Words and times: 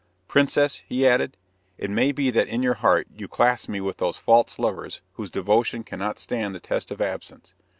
"Princess," 0.27 0.81
he 0.89 1.05
added, 1.05 1.37
"it 1.77 1.91
may 1.91 2.11
be 2.11 2.31
that 2.31 2.47
in 2.47 2.63
your 2.63 2.73
heart 2.73 3.05
you 3.15 3.27
class 3.27 3.69
me 3.69 3.79
with 3.79 3.97
those 3.97 4.17
false 4.17 4.57
lovers 4.57 5.01
whose 5.13 5.29
devotion 5.29 5.83
cannot 5.83 6.17
stand 6.17 6.55
the 6.55 6.59
test 6.59 6.89
of 6.89 7.01
absence. 7.01 7.53